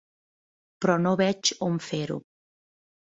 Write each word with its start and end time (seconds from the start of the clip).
Però 0.85 0.95
no 1.03 1.13
veig 1.21 1.51
on 1.67 1.77
fer-ho. 1.91 2.21